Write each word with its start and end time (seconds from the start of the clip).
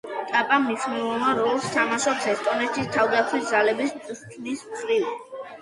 ტაპა 0.29 0.55
მნიშვნელოვან 0.61 1.41
როლს 1.41 1.67
თამაშობს 1.75 2.25
ესტონეთის 2.33 2.89
თავდაცვის 2.97 3.53
ძალების 3.53 3.95
წვრთნის 4.09 4.65
მხრივ. 4.73 5.07